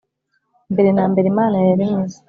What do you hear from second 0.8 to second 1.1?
na